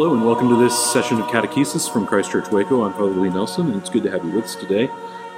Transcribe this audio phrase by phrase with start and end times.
[0.00, 2.84] Hello, and welcome to this session of Catechesis from Christ Church Waco.
[2.84, 4.88] I'm Father Lee Nelson, and it's good to have you with us today.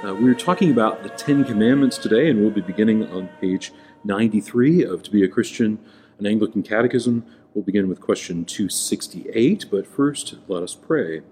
[0.05, 3.73] Uh, we're talking about the Ten Commandments today, and we'll be beginning on page
[4.05, 5.79] 93 of To Be a Christian,
[6.17, 7.25] an Anglican Catechism.
[7.53, 11.23] We'll begin with question 268, but first, let us pray.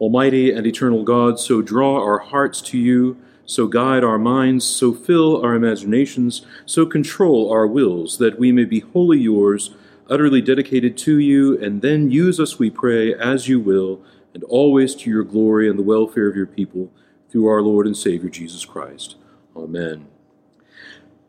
[0.00, 4.92] Almighty and eternal God, so draw our hearts to you, so guide our minds, so
[4.92, 9.70] fill our imaginations, so control our wills, that we may be wholly yours
[10.08, 14.02] utterly dedicated to you, and then use us, we pray, as you will,
[14.34, 16.90] and always to your glory and the welfare of your people,
[17.28, 19.16] through our Lord and Savior Jesus Christ.
[19.56, 20.06] Amen.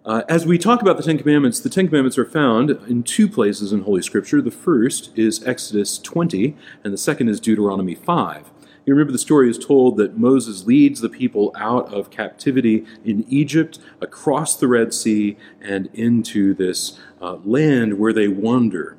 [0.06, 3.28] Uh, as we talk about the Ten Commandments, the Ten Commandments are found in two
[3.28, 4.42] places in Holy Scripture.
[4.42, 8.50] The first is Exodus 20, and the second is Deuteronomy 5.
[8.88, 13.26] You remember the story is told that Moses leads the people out of captivity in
[13.28, 18.98] Egypt, across the Red Sea, and into this uh, land where they wander.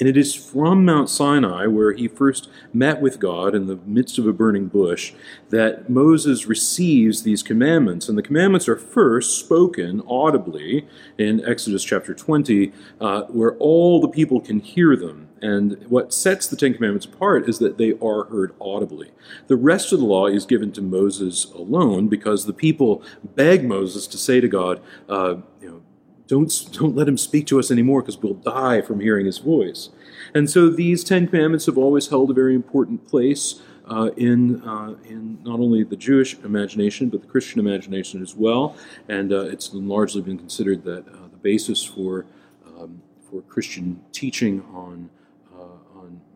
[0.00, 4.18] And it is from Mount Sinai, where he first met with God in the midst
[4.18, 5.12] of a burning bush,
[5.50, 8.08] that Moses receives these commandments.
[8.08, 14.08] And the commandments are first spoken audibly in Exodus chapter 20, uh, where all the
[14.08, 15.28] people can hear them.
[15.44, 19.10] And what sets the Ten Commandments apart is that they are heard audibly.
[19.46, 24.06] The rest of the law is given to Moses alone because the people beg Moses
[24.06, 25.82] to say to God, uh, you know,
[26.28, 29.90] don't, don't let him speak to us anymore because we'll die from hearing his voice.
[30.34, 34.94] And so these Ten Commandments have always held a very important place uh, in, uh,
[35.04, 38.76] in not only the Jewish imagination, but the Christian imagination as well.
[39.10, 42.24] And uh, it's largely been considered that uh, the basis for,
[42.66, 45.23] um, for Christian teaching on, on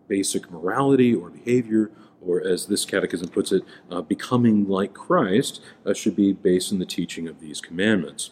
[0.08, 5.94] basic morality or behavior or as this catechism puts it, uh, becoming like Christ, uh,
[5.94, 8.30] should be based on the teaching of these commandments.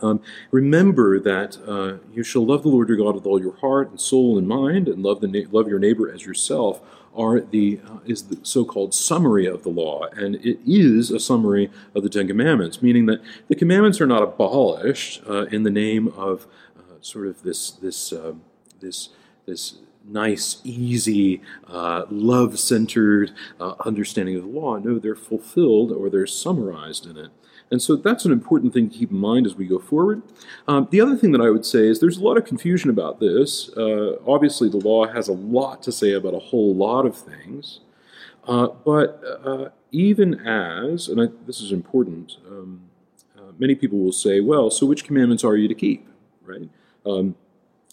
[0.00, 3.90] Um, remember that uh, you shall love the Lord your God with all your heart
[3.90, 6.80] and soul and mind, and love the na- love your neighbor as yourself.
[7.14, 11.70] Are the uh, is the so-called summary of the law, and it is a summary
[11.94, 16.08] of the Ten Commandments, meaning that the commandments are not abolished uh, in the name
[16.08, 16.46] of
[16.76, 18.42] uh, sort of this this um,
[18.80, 19.10] this
[19.46, 19.76] this
[20.06, 24.76] nice, easy, uh, love centered uh, understanding of the law.
[24.78, 27.30] No, they're fulfilled or they're summarized in it.
[27.70, 30.22] And so that's an important thing to keep in mind as we go forward.
[30.68, 33.18] Um, the other thing that I would say is there's a lot of confusion about
[33.18, 33.70] this.
[33.70, 37.80] Uh, obviously, the law has a lot to say about a whole lot of things.
[38.46, 42.82] Uh, but uh, even as, and I, this is important, um,
[43.38, 46.06] uh, many people will say, well, so which commandments are you to keep,
[46.44, 46.68] right?
[47.06, 47.36] Um,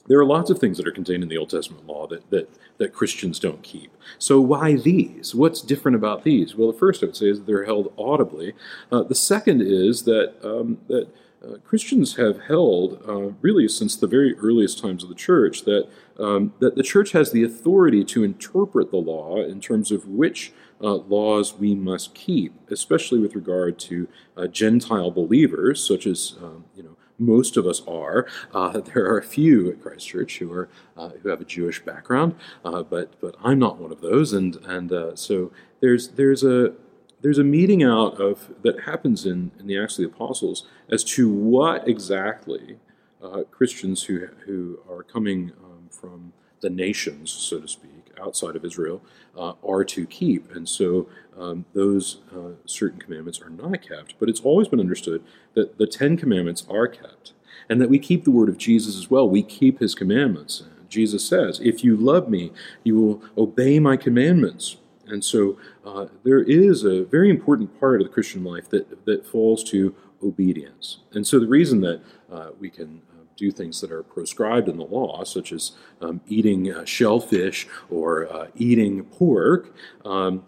[0.09, 2.49] there are lots of things that are contained in the Old Testament law that, that,
[2.79, 3.95] that Christians don't keep.
[4.17, 5.33] So why these?
[5.33, 6.55] What's different about these?
[6.55, 8.53] Well, the first I would say is that they're held audibly.
[8.91, 11.07] Uh, the second is that, um, that
[11.45, 15.87] uh, Christians have held, uh, really since the very earliest times of the church, that,
[16.17, 20.51] um, that the church has the authority to interpret the law in terms of which
[20.81, 26.65] uh, laws we must keep, especially with regard to uh, Gentile believers, such as um,
[26.75, 28.25] you know most of us are.
[28.53, 31.83] Uh, there are a few at Christ Church who are uh, who have a Jewish
[31.83, 32.35] background,
[32.65, 36.73] uh, but but I'm not one of those, and and uh, so there's there's a
[37.21, 41.03] there's a meeting out of that happens in, in the Acts of the Apostles as
[41.03, 42.77] to what exactly
[43.21, 48.65] uh, Christians who who are coming um, from the nations, so to speak, outside of
[48.65, 49.01] Israel,
[49.37, 50.53] uh, are to keep.
[50.53, 51.07] And so
[51.39, 54.15] um, those uh, certain commandments are not kept.
[54.19, 55.23] But it's always been understood
[55.53, 57.33] that the Ten Commandments are kept,
[57.69, 59.27] and that we keep the word of Jesus as well.
[59.27, 60.63] We keep his commandments.
[60.89, 62.51] Jesus says, If you love me,
[62.83, 64.77] you will obey my commandments.
[65.07, 69.25] And so uh, there is a very important part of the Christian life that, that
[69.25, 70.99] falls to obedience.
[71.13, 72.01] And so the reason that
[72.31, 73.01] uh, we can
[73.39, 78.31] do things that are proscribed in the law, such as um, eating uh, shellfish or
[78.31, 79.73] uh, eating pork,
[80.03, 80.43] um,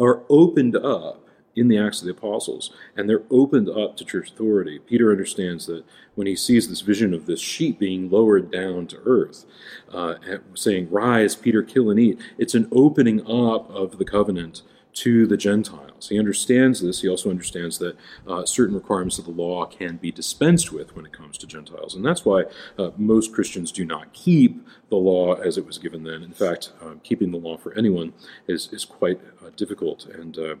[0.00, 1.24] are opened up
[1.56, 4.78] in the Acts of the Apostles, and they're opened up to church authority.
[4.78, 5.84] Peter understands that
[6.14, 9.44] when he sees this vision of this sheep being lowered down to earth,
[9.92, 10.14] uh,
[10.54, 14.62] saying, Rise, Peter, kill and eat, it's an opening up of the covenant
[14.98, 16.08] to the Gentiles.
[16.08, 17.02] He understands this.
[17.02, 17.96] He also understands that
[18.26, 21.94] uh, certain requirements of the law can be dispensed with when it comes to Gentiles.
[21.94, 22.44] And that's why
[22.78, 26.22] uh, most Christians do not keep the law as it was given then.
[26.22, 28.12] In fact, uh, keeping the law for anyone
[28.46, 30.54] is, is quite uh, difficult and uh,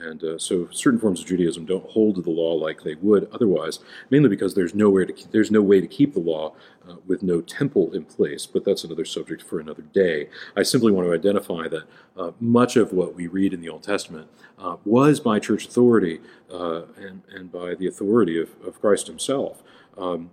[0.00, 3.28] and uh, so certain forms of Judaism don't hold to the law like they would
[3.32, 3.78] otherwise,
[4.10, 6.54] mainly because there's nowhere to there's no way to keep the law
[6.88, 8.46] uh, with no temple in place.
[8.46, 10.28] But that's another subject for another day.
[10.56, 11.84] I simply want to identify that
[12.16, 16.20] uh, much of what we read in the Old Testament uh, was by church authority
[16.52, 19.62] uh, and, and by the authority of, of Christ Himself.
[19.96, 20.30] Um,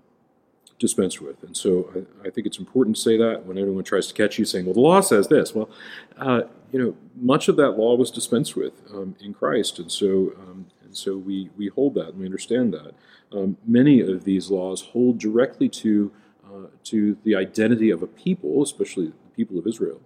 [0.80, 1.42] dispensed with.
[1.44, 4.38] And so I, I, think it's important to say that when anyone tries to catch
[4.38, 5.56] you saying, well, the law says this.
[5.56, 5.70] Well,
[6.18, 6.42] uh,
[6.72, 9.80] you know, much of that law was dispensed with um, in Christ.
[9.80, 12.94] And so, um, and so we, we hold that and we understand that.
[13.32, 16.12] Um, many of these laws hold directly to,
[16.46, 20.02] uh, to the identity of a people, especially the people of Israel.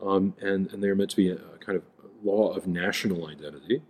[0.00, 1.82] Um, and, and they're meant to be a, a kind of
[2.22, 3.82] law of national identity.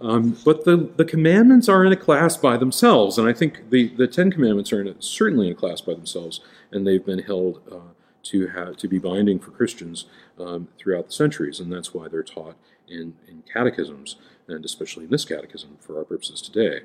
[0.00, 3.88] Um, but the, the commandments are in a class by themselves, and I think the,
[3.88, 6.40] the Ten Commandments are in a, certainly in a class by themselves,
[6.70, 7.92] and they've been held uh,
[8.24, 10.04] to have to be binding for Christians
[10.38, 12.56] um, throughout the centuries, and that's why they're taught
[12.86, 14.16] in, in catechisms,
[14.46, 16.82] and especially in this catechism for our purposes today.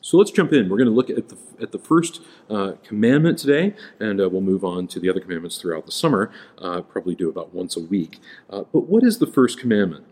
[0.00, 0.68] So let's jump in.
[0.68, 4.40] We're going to look at the, at the first uh, commandment today, and uh, we'll
[4.40, 6.30] move on to the other commandments throughout the summer.
[6.58, 8.20] Uh, probably do about once a week.
[8.48, 10.04] Uh, but what is the first commandment?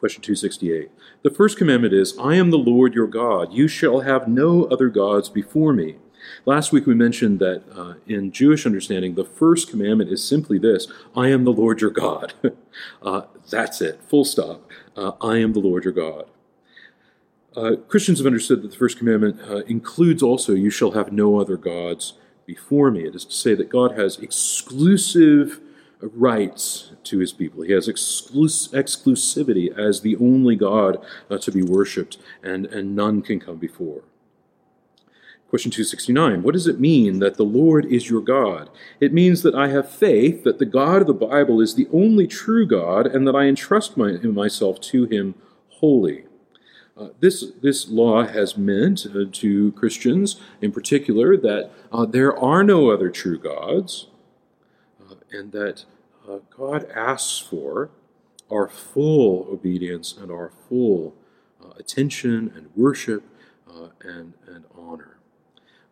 [0.00, 0.90] Question 268.
[1.22, 3.52] The first commandment is I am the Lord your God.
[3.52, 5.96] You shall have no other gods before me.
[6.46, 10.86] Last week we mentioned that uh, in Jewish understanding, the first commandment is simply this
[11.14, 12.32] I am the Lord your God.
[13.02, 14.66] uh, that's it, full stop.
[14.96, 16.24] Uh, I am the Lord your God.
[17.54, 21.38] Uh, Christians have understood that the first commandment uh, includes also, you shall have no
[21.38, 22.14] other gods
[22.46, 23.04] before me.
[23.04, 25.60] It is to say that God has exclusive
[26.02, 27.62] rights to his people.
[27.62, 33.22] He has exclus- exclusivity as the only God uh, to be worshipped, and, and none
[33.22, 34.02] can come before.
[35.50, 38.70] Question 269 What does it mean that the Lord is your God?
[39.00, 42.28] It means that I have faith that the God of the Bible is the only
[42.28, 45.34] true God and that I entrust my, myself to him
[45.68, 46.24] wholly.
[46.96, 52.62] Uh, this, this law has meant uh, to Christians in particular that uh, there are
[52.62, 54.06] no other true gods,
[55.32, 55.84] and that
[56.28, 57.90] uh, God asks for
[58.50, 61.14] our full obedience and our full
[61.62, 63.22] uh, attention and worship
[63.68, 65.16] uh, and, and honor.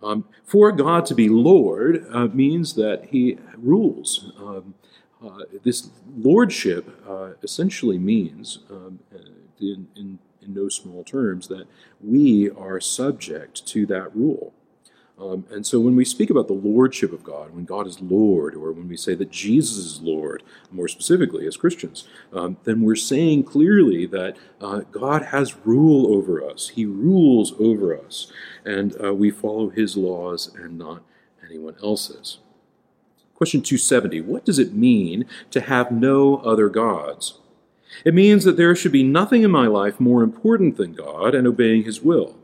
[0.03, 4.33] Um, for God to be Lord uh, means that He rules.
[4.39, 4.75] Um,
[5.25, 9.01] uh, this lordship uh, essentially means, um,
[9.61, 11.67] in, in, in no small terms, that
[12.01, 14.53] we are subject to that rule.
[15.21, 18.55] Um, and so when we speak about the lordship of God, when God is Lord,
[18.55, 22.95] or when we say that Jesus is Lord, more specifically as Christians, um, then we're
[22.95, 26.69] saying clearly that uh, God has rule over us.
[26.71, 28.33] He rules over us,
[28.65, 31.03] and uh, we follow his laws and not
[31.45, 32.39] anyone else's.
[33.35, 37.39] Question 270 What does it mean to have no other gods?
[38.05, 41.47] It means that there should be nothing in my life more important than God and
[41.47, 42.37] obeying his will.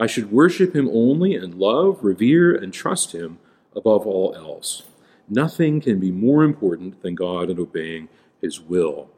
[0.00, 3.38] I should worship him only and love, revere, and trust him
[3.76, 4.84] above all else.
[5.28, 8.08] Nothing can be more important than God and obeying
[8.40, 9.10] his will.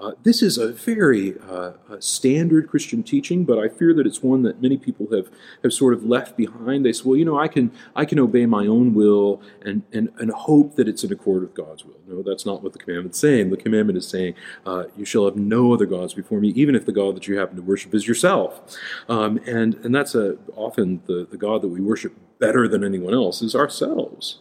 [0.00, 4.42] Uh, this is a very uh, standard Christian teaching, but I fear that it's one
[4.44, 5.28] that many people have,
[5.62, 6.86] have sort of left behind.
[6.86, 10.10] They say, well, you know, I can, I can obey my own will and, and,
[10.18, 12.00] and hope that it's in accord with God's will.
[12.08, 13.50] No, that's not what the commandment's saying.
[13.50, 16.86] The commandment is saying, uh, you shall have no other gods before me, even if
[16.86, 18.74] the God that you happen to worship is yourself.
[19.06, 23.12] Um, and, and that's a, often the, the God that we worship better than anyone
[23.12, 24.38] else is ourselves.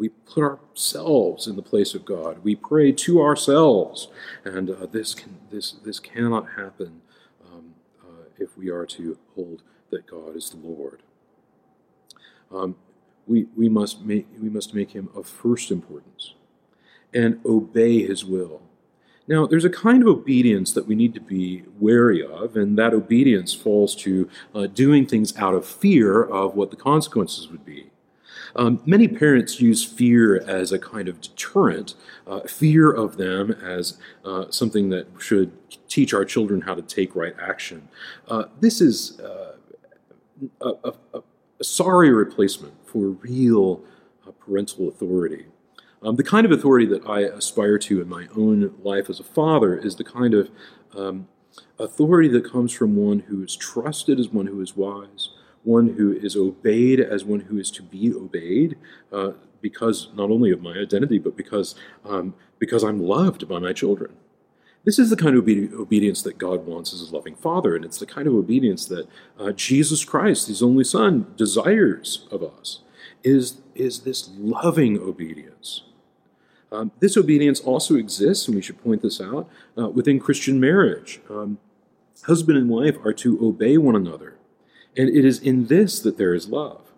[0.00, 2.42] We put ourselves in the place of God.
[2.42, 4.08] We pray to ourselves,
[4.46, 7.02] and uh, this can this this cannot happen
[7.44, 11.02] um, uh, if we are to hold that God is the Lord.
[12.50, 12.76] Um,
[13.26, 16.32] we we must make we must make Him of first importance,
[17.12, 18.62] and obey His will.
[19.28, 22.94] Now, there's a kind of obedience that we need to be wary of, and that
[22.94, 27.90] obedience falls to uh, doing things out of fear of what the consequences would be.
[28.56, 31.94] Um, many parents use fear as a kind of deterrent,
[32.26, 35.52] uh, fear of them as uh, something that should
[35.88, 37.88] teach our children how to take right action.
[38.28, 39.56] Uh, this is uh,
[40.60, 43.82] a, a, a, sorry replacement for real
[44.26, 45.46] uh, parental authority.
[46.02, 49.24] Um, the kind of authority that I aspire to in my own life as a
[49.24, 50.50] father is the kind of
[50.96, 51.28] um,
[51.78, 55.30] authority that comes from one who is trusted as one who is wise,
[55.64, 58.76] one who is obeyed as one who is to be obeyed,
[59.12, 61.74] uh, because not only of my identity, but because,
[62.04, 64.12] um, because I'm loved by my children.
[64.84, 67.84] This is the kind of obe- obedience that God wants as a loving Father, and
[67.84, 69.06] it's the kind of obedience that
[69.38, 72.80] uh, Jesus Christ, His only Son, desires of us.
[73.22, 75.82] Is, is this loving obedience?
[76.72, 81.20] Um, this obedience also exists, and we should point this out, uh, within Christian marriage.
[81.28, 81.58] Um,
[82.24, 84.36] husband and wife are to obey one another
[84.96, 86.90] and it is in this that there is love.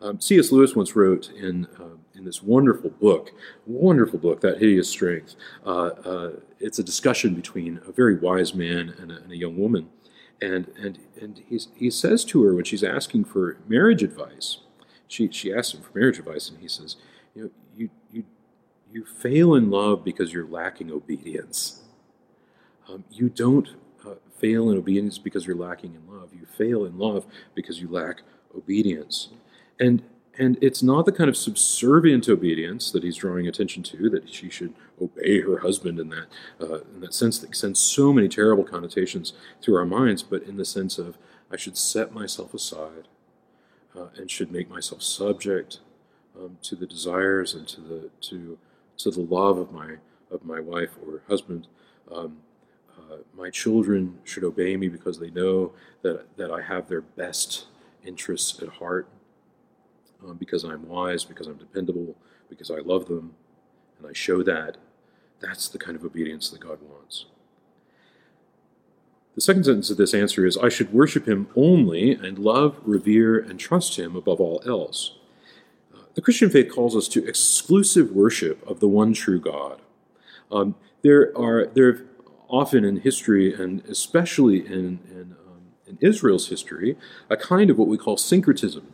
[0.00, 0.52] Um, C.S.
[0.52, 3.30] Lewis once wrote in, uh, in this wonderful book,
[3.64, 5.34] wonderful book, That Hideous Strength.
[5.64, 9.56] Uh, uh, it's a discussion between a very wise man and a, and a young
[9.56, 9.88] woman.
[10.42, 14.58] And, and, and he says to her when she's asking for marriage advice,
[15.08, 16.96] she, she asks him for marriage advice, and he says,
[17.34, 18.24] you know, you, you,
[18.92, 21.82] you fail in love because you're lacking obedience.
[22.88, 23.68] Um, you don't
[24.44, 26.30] fail in obedience because you're lacking in love.
[26.34, 28.22] You fail in love because you lack
[28.56, 29.28] obedience.
[29.80, 30.02] And
[30.36, 34.50] and it's not the kind of subservient obedience that he's drawing attention to, that she
[34.50, 36.26] should obey her husband in that,
[36.60, 40.56] uh, in that sense that sends so many terrible connotations through our minds, but in
[40.56, 41.16] the sense of
[41.52, 43.06] I should set myself aside
[43.96, 45.78] uh, and should make myself subject
[46.36, 48.58] um, to the desires and to the to
[48.98, 49.98] to the love of my
[50.32, 51.68] of my wife or husband.
[52.10, 52.38] Um,
[53.36, 57.66] my children should obey me because they know that that I have their best
[58.04, 59.08] interests at heart.
[60.24, 62.16] Um, because I'm wise, because I'm dependable,
[62.48, 63.34] because I love them,
[63.98, 64.78] and I show that.
[65.40, 67.26] That's the kind of obedience that God wants.
[69.34, 73.38] The second sentence of this answer is I should worship him only and love, revere,
[73.38, 75.16] and trust him above all else.
[75.92, 79.82] Uh, the Christian faith calls us to exclusive worship of the one true God.
[80.52, 82.06] Um, there are there
[82.54, 86.96] often in history, and especially in, in, um, in Israel's history,
[87.28, 88.92] a kind of what we call syncretism.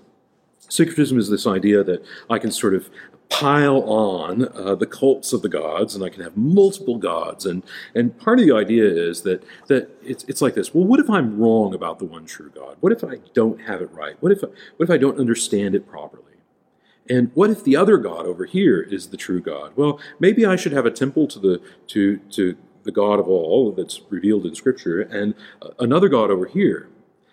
[0.69, 2.88] Syncretism is this idea that I can sort of
[3.29, 7.45] pile on uh, the cults of the gods, and I can have multiple gods.
[7.45, 7.62] And
[7.95, 10.75] and part of the idea is that that it's it's like this.
[10.75, 12.76] Well, what if I'm wrong about the one true God?
[12.81, 14.17] What if I don't have it right?
[14.21, 16.25] What if what if I don't understand it properly?
[17.09, 19.73] And what if the other God over here is the true God?
[19.75, 23.73] Well, maybe I should have a temple to the to to the God of all
[23.73, 25.35] that's revealed in Scripture, and
[25.79, 26.89] another God over here.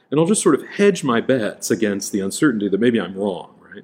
[0.10, 3.56] And I'll just sort of hedge my bets against the uncertainty that maybe I'm wrong.
[3.60, 3.84] Right?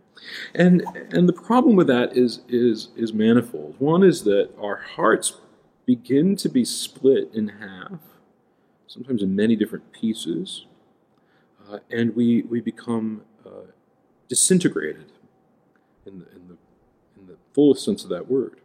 [0.56, 3.76] And and the problem with that is is is manifold.
[3.80, 5.34] One is that our hearts
[5.86, 8.00] begin to be split in half,
[8.88, 10.66] sometimes in many different pieces,
[11.70, 13.72] uh, and we we become uh,
[14.30, 15.12] disintegrated
[16.06, 16.58] in the, in the
[17.20, 18.60] in the fullest sense of that word.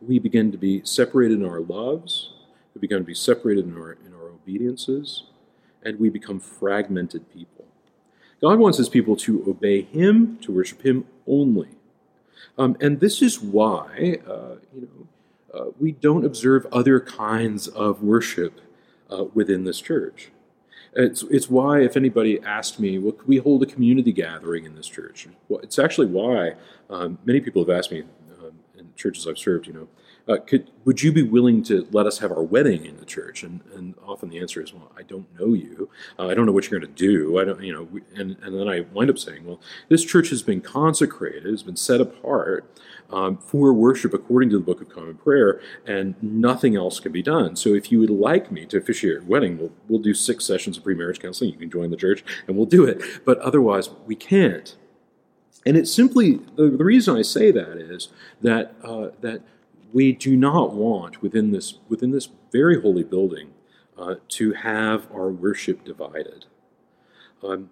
[0.00, 2.30] We begin to be separated in our loves.
[2.74, 5.24] We begin to be separated in our in our obediences,
[5.82, 7.64] and we become fragmented people.
[8.40, 11.68] God wants his people to obey him, to worship him only.
[12.58, 18.02] Um, and this is why, uh, you know, uh, we don't observe other kinds of
[18.02, 18.60] worship
[19.10, 20.30] uh, within this church.
[20.94, 24.74] It's, it's why, if anybody asked me, well, could we hold a community gathering in
[24.74, 25.28] this church?
[25.48, 26.54] Well, it's actually why
[26.88, 28.04] um, many people have asked me
[28.96, 29.88] churches I've served, you know,
[30.28, 33.42] uh, could would you be willing to let us have our wedding in the church?
[33.44, 35.88] And and often the answer is, well, I don't know you.
[36.18, 37.38] Uh, I don't know what you're going to do.
[37.38, 37.88] I don't, you know.
[38.16, 41.76] And and then I wind up saying, well, this church has been consecrated, has been
[41.76, 42.68] set apart
[43.10, 47.22] um, for worship according to the Book of Common Prayer, and nothing else can be
[47.22, 47.54] done.
[47.54, 50.76] So if you would like me to officiate your wedding, we'll we'll do six sessions
[50.76, 51.52] of pre-marriage counseling.
[51.52, 53.00] You can join the church, and we'll do it.
[53.24, 54.76] But otherwise, we can't.
[55.66, 58.08] And it's simply the, reason I say that is
[58.40, 59.42] that uh, that
[59.92, 63.50] we do not want within this within this very holy building
[63.98, 66.46] uh, to have our worship divided.
[67.42, 67.70] Um,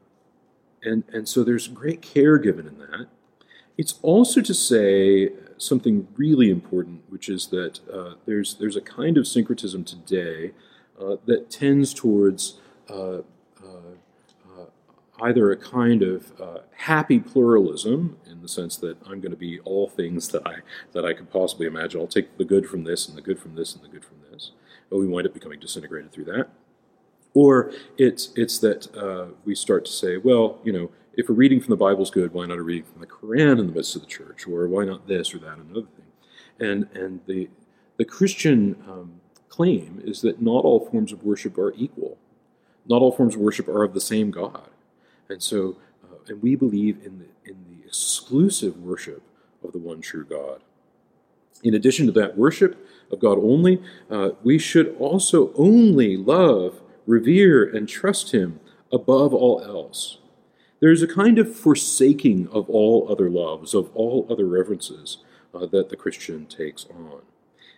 [0.83, 3.07] and, and so there's great care given in that.
[3.77, 9.17] It's also to say something really important, which is that uh, there's, there's a kind
[9.17, 10.53] of syncretism today
[11.01, 13.19] uh, that tends towards uh,
[15.25, 19.59] either a kind of uh, happy pluralism in the sense that I'm going to be
[19.61, 20.57] all things that I
[20.93, 22.01] that I could possibly imagine.
[22.01, 24.19] I'll take the good from this and the good from this and the good from
[24.31, 24.53] this.
[24.91, 26.49] But we wind up becoming disintegrated through that.
[27.33, 31.61] Or it's it's that uh, we start to say, well, you know, if a reading
[31.61, 33.97] from the Bible is good, why not a reading from the Quran in the midst
[33.97, 36.07] of the church, or why not this or that and another thing?
[36.61, 37.49] And and the
[37.97, 42.19] the Christian um, claim is that not all forms of worship are equal.
[42.87, 44.69] Not all forms of worship are of the same God.
[45.29, 49.23] And so, uh, and we believe in the, in the exclusive worship
[49.63, 50.63] of the one true God.
[51.63, 57.65] In addition to that worship of God only, uh, we should also only love, revere,
[57.65, 58.61] and trust Him
[58.93, 60.19] above all else.
[60.81, 65.19] There's a kind of forsaking of all other loves, of all other reverences
[65.55, 67.23] uh, that the Christian takes on.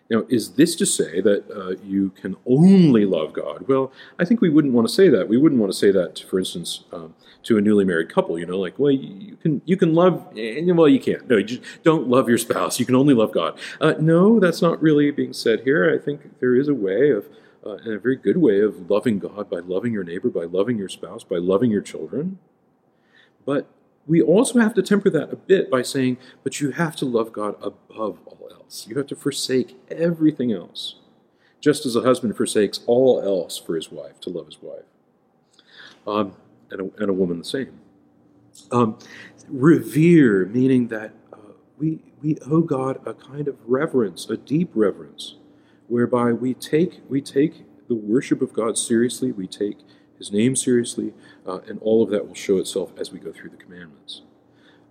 [0.09, 3.67] Now, is this to say that uh, you can only love God?
[3.67, 5.29] Well, I think we wouldn't want to say that.
[5.29, 8.39] We wouldn't want to say that, for instance, um, to a newly married couple.
[8.39, 11.29] You know, like, well, you can you can love, and well, you can't.
[11.29, 12.79] No, you just don't love your spouse.
[12.79, 13.59] You can only love God.
[13.81, 15.93] Uh, no, that's not really being said here.
[15.93, 17.27] I think there is a way of,
[17.65, 20.79] uh, and a very good way of loving God by loving your neighbor, by loving
[20.79, 22.39] your spouse, by loving your children.
[23.45, 23.69] But
[24.07, 27.33] we also have to temper that a bit by saying, but you have to love
[27.33, 28.87] God above all else.
[28.89, 30.97] You have to forsake everything else,
[31.61, 34.85] just as a husband forsakes all else for his wife, to love his wife.
[36.07, 36.37] Um,
[36.71, 37.81] and, a, and a woman the same.
[38.71, 38.99] Um,
[39.49, 45.37] revere, meaning that uh, we, we owe God a kind of reverence, a deep reverence,
[45.89, 49.79] whereby we take, we take the worship of God seriously, we take
[50.19, 51.13] his name seriously,
[51.47, 54.23] uh, and all of that will show itself as we go through the commandments.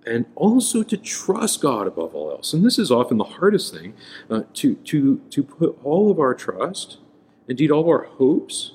[0.06, 2.54] And also to trust God above all else.
[2.54, 3.96] And this is often the hardest thing
[4.30, 6.98] uh, to, to, to put all of our trust,
[7.48, 8.74] indeed all of our hopes,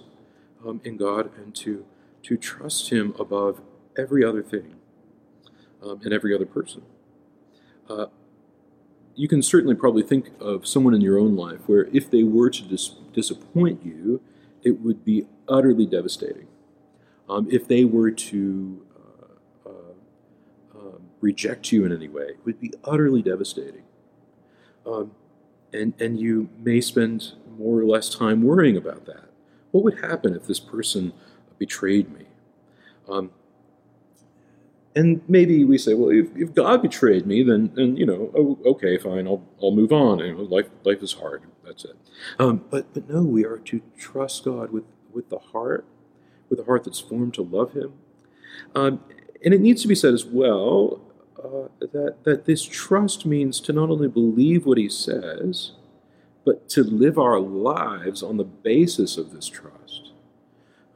[0.66, 1.85] um, in God and to,
[2.25, 3.61] to trust Him above
[3.97, 4.75] every other thing
[5.83, 6.83] um, and every other person.
[7.88, 8.07] Uh,
[9.14, 12.50] you can certainly probably think of someone in your own life where if they were
[12.50, 14.21] to dis- disappoint you,
[14.62, 16.47] it would be utterly devastating.
[17.28, 18.87] Um, if they were to
[19.66, 23.83] uh, uh, um, reject you in any way, it would be utterly devastating.
[24.87, 25.12] Um,
[25.73, 29.25] and, and you may spend more or less time worrying about that.
[29.71, 31.12] What would happen if this person
[31.59, 32.25] betrayed me?
[33.09, 33.30] Um,
[34.97, 38.59] and maybe we say, well, if, if God betrayed me, then, then you know, oh,
[38.64, 40.19] okay, fine, I'll, I'll move on.
[40.19, 41.42] You know, life, life is hard.
[41.64, 41.97] That's it.
[42.40, 45.85] Um, but, but no, we are to trust God with, with the heart,
[46.49, 47.93] with a heart that's formed to love Him.
[48.75, 49.02] Um,
[49.45, 51.00] and it needs to be said as well
[51.38, 55.73] uh, that, that this trust means to not only believe what He says,
[56.45, 60.12] but to live our lives on the basis of this trust,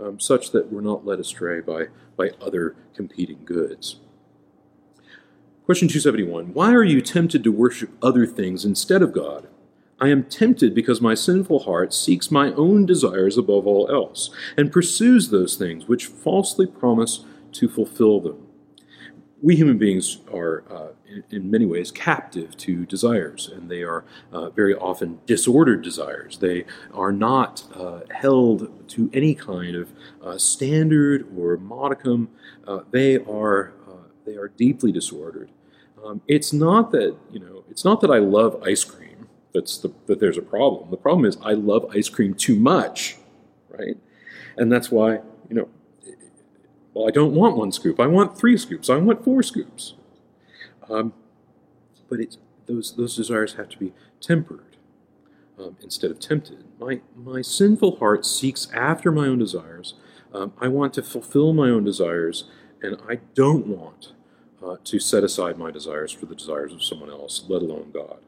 [0.01, 3.97] um, such that we're not led astray by, by other competing goods.
[5.65, 9.49] Question 271 Why are you tempted to worship other things instead of God?
[10.05, 14.71] I am tempted because my sinful heart seeks my own desires above all else, and
[14.71, 18.45] pursues those things which falsely promise to fulfill them
[19.45, 24.07] we human beings are, uh, in, in, many ways, captive to desires, and they are
[24.33, 26.39] uh, very often disordered desires.
[26.39, 29.93] They are not uh, held to any kind of
[30.23, 32.31] uh, standard or modicum.
[32.67, 35.51] Uh, they are uh, they are deeply disordered.
[36.03, 37.65] Um, it's not that you know.
[37.69, 39.04] It's not that I love ice cream.
[39.55, 40.91] That's the, that there's a problem.
[40.91, 43.17] The problem is I love ice cream too much,
[43.69, 43.97] right?
[44.57, 45.69] And that's why you know
[46.95, 47.99] well, I don't want one scoop.
[47.99, 48.89] I want three scoops.
[48.89, 49.95] I want four scoops.
[50.89, 51.13] Um,
[52.09, 54.77] but it's, those, those desires have to be tempered
[55.59, 56.65] um, instead of tempted.
[56.79, 59.95] My, my sinful heart seeks after my own desires.
[60.33, 62.45] Um, I want to fulfill my own desires,
[62.81, 64.13] and I don't want
[64.65, 68.19] uh, to set aside my desires for the desires of someone else, let alone God.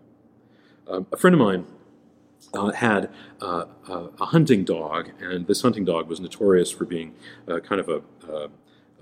[0.88, 1.66] Um, a friend of mine
[2.54, 7.14] uh, had uh, a hunting dog, and this hunting dog was notorious for being
[7.48, 8.48] uh, kind of a, uh,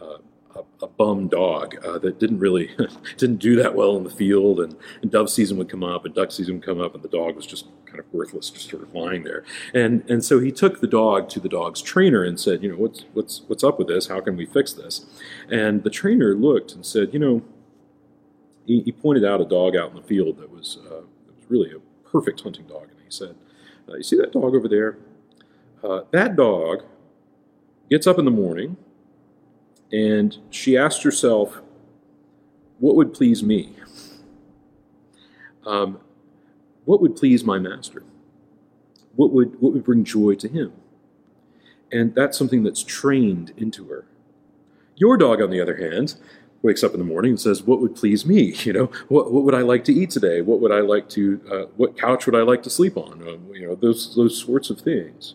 [0.00, 0.18] uh,
[0.56, 2.70] a, a bum dog uh, that didn't really
[3.16, 4.60] didn't do that well in the field.
[4.60, 7.08] And, and, dove season would come up, and duck season would come up, and the
[7.08, 9.44] dog was just kind of worthless, just sort of lying there.
[9.74, 12.76] And and so he took the dog to the dog's trainer and said, you know,
[12.76, 14.08] what's what's what's up with this?
[14.08, 15.04] How can we fix this?
[15.50, 17.42] And the trainer looked and said, you know,
[18.66, 20.78] he, he pointed out a dog out in the field that was
[21.44, 23.36] was really a perfect hunting dog And he said,
[23.88, 24.98] uh, You see that dog over there?
[25.82, 26.82] Uh, that dog
[27.90, 28.76] gets up in the morning
[29.92, 31.60] and she asked herself,
[32.78, 33.74] What would please me?
[35.66, 36.00] Um,
[36.84, 38.02] what would please my master?
[39.16, 40.72] What would, what would bring joy to him?
[41.90, 44.06] And that's something that's trained into her.
[44.96, 46.16] Your dog, on the other hand,
[46.64, 48.54] wakes up in the morning and says, "What would please me?
[48.64, 50.40] You know, what, what would I like to eat today?
[50.40, 51.40] What would I like to?
[51.50, 53.22] Uh, what couch would I like to sleep on?
[53.28, 55.34] Um, you know, those those sorts of things."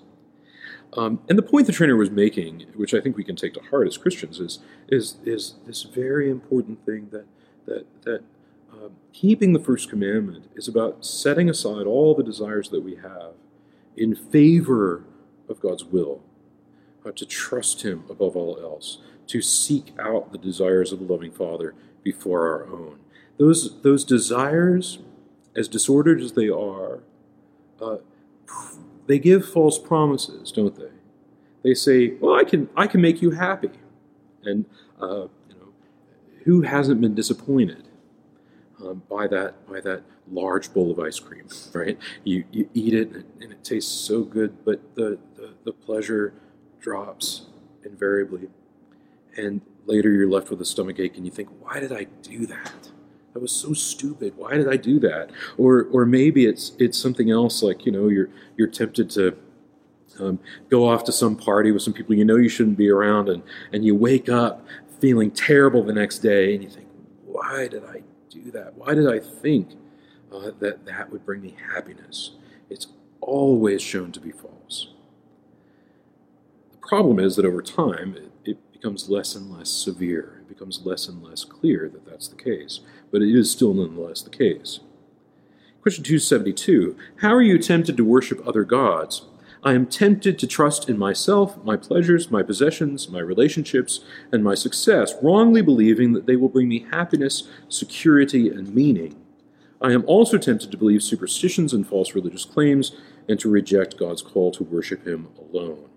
[0.93, 3.61] Um, and the point the trainer was making, which I think we can take to
[3.61, 7.27] heart as Christians, is is is this very important thing that
[7.67, 8.23] that that
[8.73, 13.33] um, keeping the first commandment is about setting aside all the desires that we have
[13.95, 15.03] in favor
[15.47, 16.21] of God's will,
[17.05, 21.31] uh, to trust Him above all else, to seek out the desires of the loving
[21.31, 22.99] Father before our own.
[23.37, 24.99] Those, those desires,
[25.55, 26.99] as disordered as they are,
[27.79, 27.97] uh,
[29.07, 30.89] they give false promises, don't they?
[31.63, 33.71] They say, "Well, I can, I can make you happy,"
[34.43, 34.65] and
[35.01, 35.73] uh, you know,
[36.45, 37.83] who hasn't been disappointed
[38.81, 41.47] um, by that by that large bowl of ice cream?
[41.73, 41.97] Right?
[42.23, 45.73] You you eat it and it, and it tastes so good, but the, the, the
[45.73, 46.33] pleasure
[46.79, 47.47] drops
[47.83, 48.47] invariably
[49.45, 52.45] and later you're left with a stomach ache and you think, why did I do
[52.47, 52.89] that?
[53.33, 54.33] That was so stupid.
[54.35, 55.31] Why did I do that?
[55.57, 59.37] Or or maybe it's it's something else like you know you're you're tempted to
[60.19, 63.29] um, go off to some party with some people you know you shouldn't be around
[63.29, 64.65] and and you wake up
[64.99, 66.87] feeling terrible the next day and you think,
[67.25, 68.73] why did I do that?
[68.75, 69.69] Why did I think
[70.33, 72.31] uh, that that would bring me happiness?
[72.69, 72.87] It's
[73.21, 74.89] always shown to be false.
[76.71, 78.17] The problem is that over time,
[78.79, 80.41] becomes less and less severe.
[80.41, 82.79] It becomes less and less clear that that's the case,
[83.11, 84.79] but it is still nonetheless the case.
[85.81, 89.23] Question 272 How are you tempted to worship other gods?
[89.61, 93.99] I am tempted to trust in myself, my pleasures, my possessions, my relationships,
[94.31, 99.17] and my success, wrongly believing that they will bring me happiness, security, and meaning.
[99.81, 102.93] I am also tempted to believe superstitions and false religious claims
[103.27, 105.88] and to reject God's call to worship Him alone.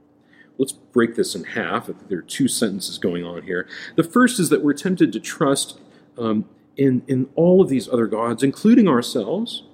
[0.58, 1.90] Let's break this in half.
[2.08, 3.66] There are two sentences going on here.
[3.96, 5.80] The first is that we're tempted to trust
[6.18, 6.44] um,
[6.76, 9.64] in, in all of these other gods, including ourselves,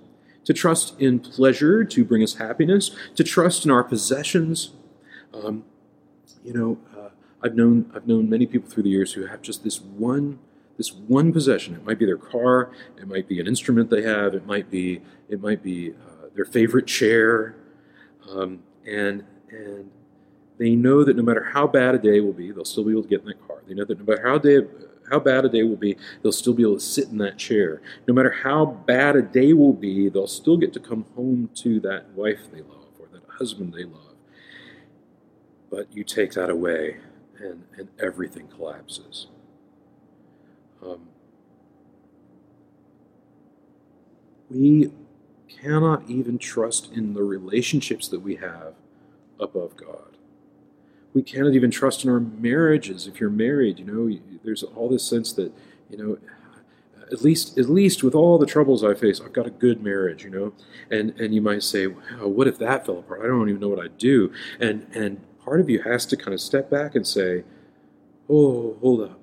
[0.44, 4.72] to trust in pleasure to bring us happiness, to trust in our possessions.
[5.34, 5.64] Um,
[6.44, 7.10] you know, uh,
[7.42, 10.38] I've known I've known many people through the years who have just this one
[10.78, 11.74] this one possession.
[11.74, 15.02] It might be their car, it might be an instrument they have, it might be
[15.28, 17.56] it might be uh, their favorite chair,
[18.30, 19.90] um, and and
[20.58, 23.04] they know that no matter how bad a day will be, they'll still be able
[23.04, 23.62] to get in that car.
[23.66, 24.60] They know that no matter how day
[25.10, 27.80] how bad a day will be, they'll still be able to sit in that chair.
[28.06, 31.80] No matter how bad a day will be, they'll still get to come home to
[31.80, 34.14] that wife they love or that husband they love.
[35.70, 36.98] But you take that away,
[37.38, 39.28] and, and everything collapses.
[40.82, 41.08] Um,
[44.50, 44.90] we
[45.48, 48.74] cannot even trust in the relationships that we have
[49.40, 50.07] above God
[51.18, 53.08] we cannot even trust in our marriages.
[53.08, 55.52] If you're married, you know, there's all this sense that,
[55.90, 56.16] you know,
[57.10, 60.22] at least at least with all the troubles I face, I've got a good marriage,
[60.22, 60.52] you know.
[60.92, 63.22] And and you might say, what if that fell apart?
[63.24, 64.32] I don't even know what I'd do.
[64.60, 67.42] And and part of you has to kind of step back and say,
[68.30, 69.18] oh, hold up.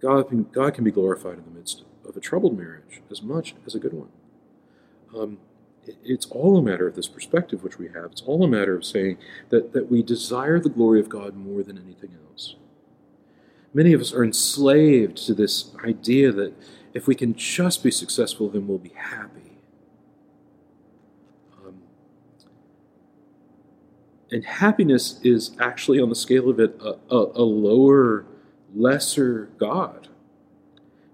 [0.00, 3.56] God can, God can be glorified in the midst of a troubled marriage as much
[3.66, 4.10] as a good one.
[5.12, 5.38] Um,
[6.04, 8.06] it's all a matter of this perspective which we have.
[8.12, 9.18] It's all a matter of saying
[9.50, 12.56] that, that we desire the glory of God more than anything else.
[13.74, 16.52] Many of us are enslaved to this idea that
[16.94, 19.58] if we can just be successful, then we'll be happy.
[21.64, 21.82] Um,
[24.30, 28.24] and happiness is actually, on the scale of it, a, a, a lower,
[28.74, 30.07] lesser God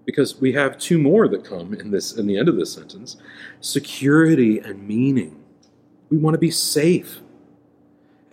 [0.05, 3.17] because we have two more that come in this in the end of this sentence.
[3.61, 5.43] Security and meaning.
[6.09, 7.19] We want to be safe.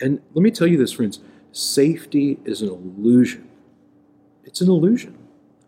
[0.01, 1.21] And let me tell you this friends.
[1.53, 3.49] Safety is an illusion.
[4.45, 5.19] It's an illusion.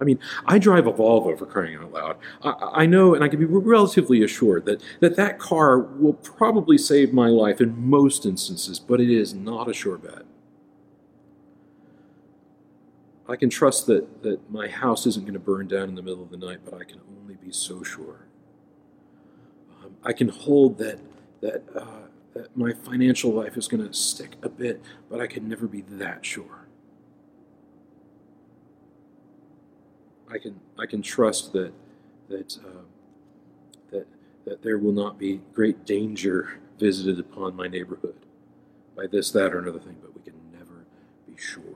[0.01, 2.17] I mean, I drive a Volvo for crying out loud.
[2.43, 6.77] I, I, know, and I can be relatively assured that, that that car will probably
[6.77, 10.25] save my life in most instances, but it is not a sure bet.
[13.29, 16.23] I can trust that, that my house isn't going to burn down in the middle
[16.23, 18.27] of the night, but I can only be so sure.
[19.83, 21.01] Um, I can hold that,
[21.41, 25.49] that, uh, that my financial life is going to stick a bit, but I can
[25.49, 26.67] never be that sure.
[30.31, 31.73] I can, I can trust that,
[32.29, 32.83] that, uh,
[33.91, 34.07] that,
[34.45, 38.17] that there will not be great danger visited upon my neighborhood
[38.97, 40.85] by this, that, or another thing, but we can never
[41.27, 41.74] be sure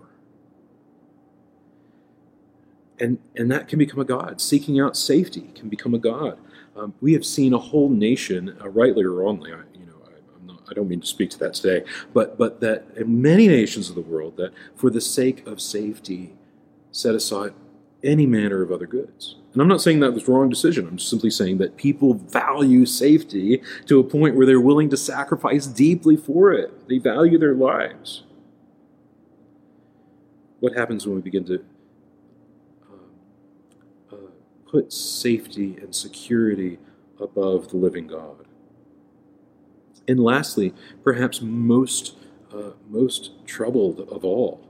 [3.00, 4.40] and and that can become a god.
[4.40, 6.38] Seeking out safety can become a god.
[6.76, 10.46] Um, we have seen a whole nation, uh, rightly or wrongly, I, you know, I,
[10.46, 13.88] not, I, don't mean to speak to that today, but but that in many nations
[13.88, 16.34] of the world, that for the sake of safety,
[16.92, 17.52] set aside
[18.04, 19.36] any manner of other goods.
[19.52, 20.86] And I'm not saying that was the wrong decision.
[20.86, 25.66] I'm simply saying that people value safety to a point where they're willing to sacrifice
[25.66, 26.88] deeply for it.
[26.88, 28.22] They value their lives.
[30.60, 31.64] What happens when we begin to
[34.70, 36.78] put safety and security
[37.20, 38.46] above the living God.
[40.06, 40.72] And lastly,
[41.04, 42.16] perhaps most,
[42.52, 44.66] uh, most troubled of all,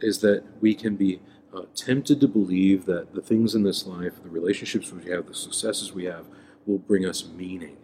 [0.00, 1.20] is that we can be
[1.54, 5.34] uh, tempted to believe that the things in this life, the relationships we have, the
[5.34, 6.26] successes we have,
[6.66, 7.76] will bring us meaning.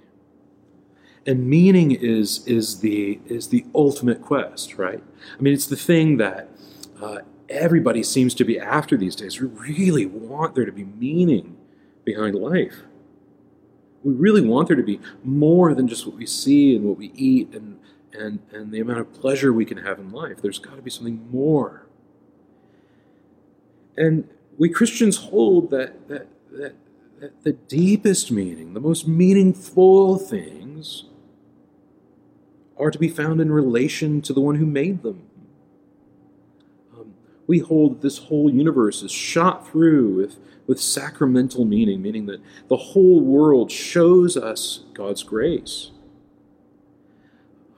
[1.26, 5.02] And meaning is, is, the, is the ultimate quest, right?
[5.38, 6.48] I mean, it's the thing that
[7.02, 9.40] uh, everybody seems to be after these days.
[9.40, 11.56] We really want there to be meaning
[12.04, 12.82] behind life.
[14.02, 17.10] We really want there to be more than just what we see and what we
[17.14, 17.78] eat and,
[18.12, 20.40] and, and the amount of pleasure we can have in life.
[20.40, 21.86] There's got to be something more.
[23.96, 26.74] And we Christians hold that, that, that,
[27.20, 31.04] that the deepest meaning, the most meaningful things,
[32.78, 35.27] are to be found in relation to the one who made them
[37.48, 40.36] we hold that this whole universe is shot through with,
[40.68, 45.90] with sacramental meaning, meaning that the whole world shows us God's grace.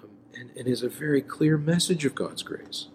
[0.02, 2.88] Um, and, and is a very clear message of God's grace.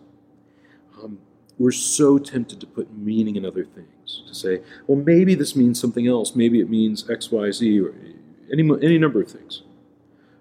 [1.01, 1.19] Um,
[1.57, 5.79] we're so tempted to put meaning in other things, to say, well, maybe this means
[5.79, 6.35] something else.
[6.35, 7.93] Maybe it means X, Y, Z, or
[8.51, 9.63] any, any number of things.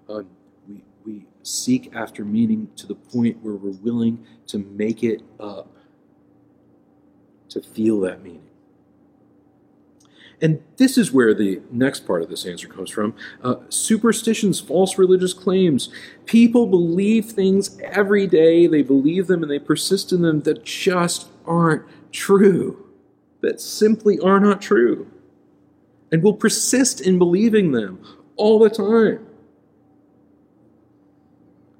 [0.09, 0.27] Um,
[0.67, 5.71] we, we seek after meaning to the point where we're willing to make it up,
[7.49, 8.41] to feel that meaning.
[10.41, 13.15] And this is where the next part of this answer comes from.
[13.41, 15.89] Uh, superstitions, false religious claims.
[16.25, 21.29] People believe things every day, they believe them and they persist in them that just
[21.45, 22.85] aren't true,
[23.41, 25.09] that simply are not true,
[26.11, 27.99] and will persist in believing them
[28.35, 29.25] all the time.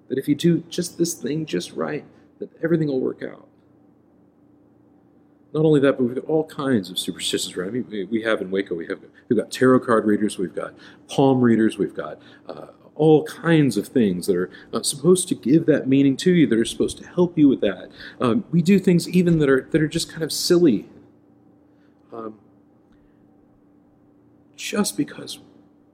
[0.07, 2.05] That if you do just this thing just right,
[2.39, 3.47] that everything will work out.
[5.55, 7.69] Not only that, but we've got all kinds of superstitions right?
[7.69, 10.73] I mean, we have in Waco, we have we've got tarot card readers, we've got
[11.07, 15.65] palm readers, we've got uh, all kinds of things that are uh, supposed to give
[15.67, 17.89] that meaning to you, that are supposed to help you with that.
[18.19, 20.89] Um, we do things even that are that are just kind of silly,
[22.11, 22.37] um,
[24.57, 25.39] just because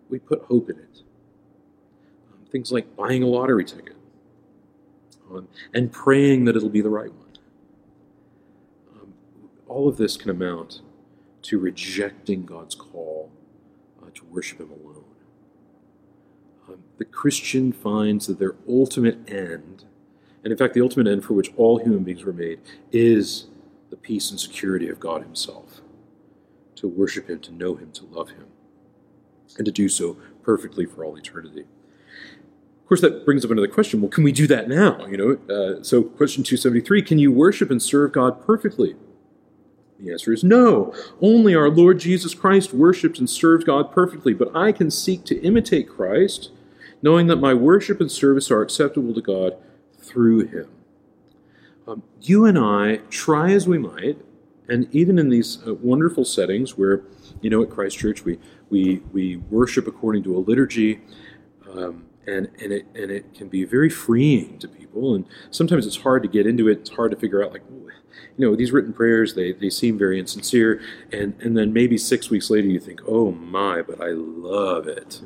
[0.09, 1.03] we put hope in it.
[2.33, 3.95] Um, things like buying a lottery ticket
[5.31, 7.20] um, and praying that it'll be the right one
[9.71, 10.81] all of this can amount
[11.43, 13.31] to rejecting God's call
[14.03, 15.05] uh, to worship Him alone.
[16.67, 19.85] Um, the Christian finds that their ultimate end,
[20.43, 22.59] and in fact, the ultimate end for which all human beings were made,
[22.91, 23.47] is
[23.89, 25.81] the peace and security of God Himself.
[26.75, 28.47] To worship Him, to know Him, to love Him,
[29.57, 31.61] and to do so perfectly for all eternity.
[31.61, 34.01] Of course, that brings up another question.
[34.01, 35.05] Well, can we do that now?
[35.05, 38.95] You know, uh, so question 273: Can you worship and serve God perfectly?
[40.01, 40.93] The answer is no.
[41.21, 45.39] Only our Lord Jesus Christ worshipped and served God perfectly, but I can seek to
[45.41, 46.49] imitate Christ,
[47.03, 49.57] knowing that my worship and service are acceptable to God
[49.99, 50.69] through him.
[51.87, 54.17] Um, you and I, try as we might,
[54.67, 57.03] and even in these uh, wonderful settings where,
[57.41, 61.01] you know, at Christ Church we, we, we worship according to a liturgy,
[61.69, 65.97] um, and, and, it, and it can be very freeing to people, and sometimes it's
[65.97, 67.63] hard to get into it, it's hard to figure out, like,
[68.41, 70.81] you know, these written prayers, they, they seem very insincere.
[71.11, 75.21] And, and then maybe six weeks later, you think, oh my, but I love it.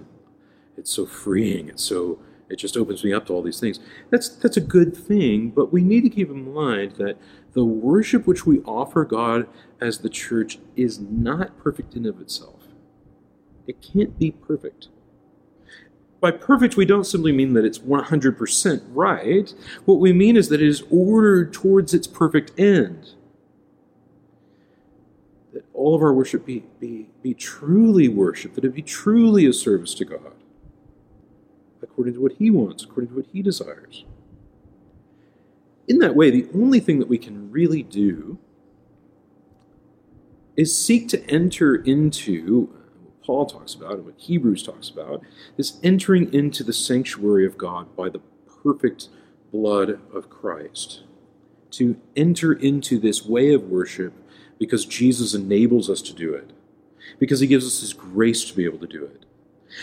[0.76, 1.70] It's so freeing.
[1.70, 3.80] It's so, it just opens me up to all these things.
[4.10, 7.18] That's, that's a good thing, but we need to keep in mind that
[7.54, 9.48] the worship which we offer God
[9.80, 12.64] as the church is not perfect in of itself.
[13.66, 14.90] It can't be perfect.
[16.26, 19.54] By perfect, we don't simply mean that it's 100% right.
[19.86, 23.12] What we mean is that it is ordered towards its perfect end.
[25.54, 29.54] That all of our worship be, be, be truly worship, that it be truly a
[29.54, 30.34] service to God,
[31.84, 34.04] according to what He wants, according to what He desires.
[35.88, 38.40] In that way, the only thing that we can really do
[40.56, 42.75] is seek to enter into
[43.26, 45.22] Paul talks about and what Hebrews talks about,
[45.58, 48.22] is entering into the sanctuary of God by the
[48.64, 49.10] perfect
[49.52, 51.02] blood of Christ.
[51.72, 54.14] To enter into this way of worship
[54.60, 56.52] because Jesus enables us to do it,
[57.20, 59.26] because he gives us his grace to be able to do it.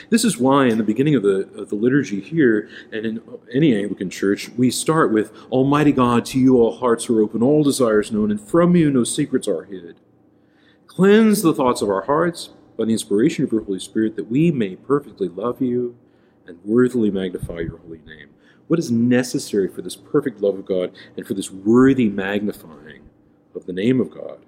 [0.09, 3.77] This is why, in the beginning of the, of the liturgy here, and in any
[3.77, 8.11] Anglican church, we start with Almighty God, to you all hearts are open, all desires
[8.11, 9.97] known, and from you no secrets are hid.
[10.87, 14.51] Cleanse the thoughts of our hearts by the inspiration of your Holy Spirit, that we
[14.51, 15.97] may perfectly love you
[16.47, 18.31] and worthily magnify your holy name.
[18.69, 23.03] What is necessary for this perfect love of God and for this worthy magnifying
[23.55, 24.39] of the name of God?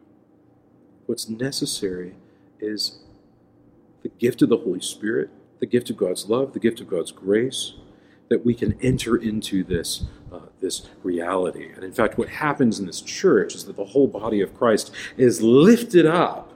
[1.06, 2.14] What's necessary
[2.60, 3.00] is
[4.02, 7.12] the gift of the Holy Spirit, the gift of God's love, the gift of God's
[7.12, 7.74] grace,
[8.28, 11.70] that we can enter into this, uh, this reality.
[11.74, 14.90] And in fact, what happens in this church is that the whole body of Christ
[15.16, 16.53] is lifted up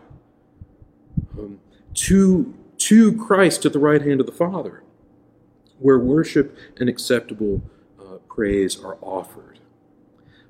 [1.38, 1.61] um,
[1.94, 4.83] to, to Christ at the right hand of the Father,
[5.79, 7.62] where worship and acceptable
[8.01, 9.59] uh, praise are offered.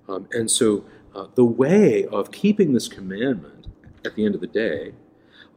[0.09, 3.66] Um, and so uh, the way of keeping this commandment
[4.05, 4.92] at the end of the day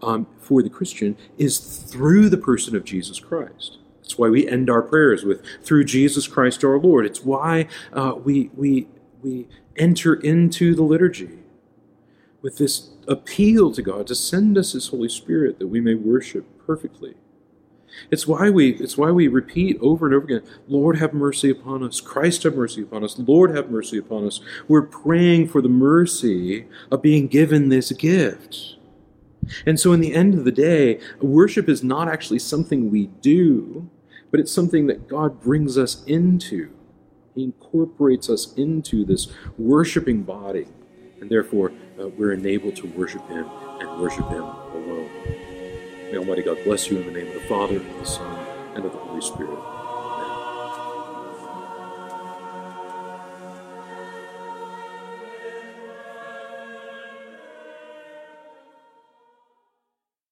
[0.02, 3.78] um, for the Christian is through the person of Jesus Christ.
[4.02, 8.16] That's why we end our prayers with "through Jesus Christ our Lord." It's why uh,
[8.22, 8.88] we we
[9.22, 11.40] we enter into the liturgy
[12.42, 16.46] with this appeal to God to send us His Holy Spirit that we may worship
[16.66, 17.16] perfectly.
[18.10, 21.84] It's why we it's why we repeat over and over again, Lord have mercy upon
[21.84, 24.40] us, Christ have mercy upon us, Lord have mercy upon us.
[24.68, 28.78] We're praying for the mercy of being given this gift.
[29.66, 33.90] And so in the end of the day, worship is not actually something we do,
[34.30, 36.72] but it's something that God brings us into.
[37.36, 40.68] He incorporates us into this worshiping body
[41.22, 43.48] and therefore uh, we're enabled to worship Him
[43.80, 45.10] and worship Him alone.
[46.12, 48.48] May Almighty God bless you in the name of the Father, and of the Son,
[48.76, 49.81] and of the Holy Spirit.